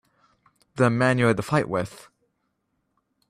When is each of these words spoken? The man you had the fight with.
The 0.77 0.89
man 0.89 1.19
you 1.19 1.27
had 1.27 1.37
the 1.37 1.43
fight 1.43 1.69
with. 1.69 2.07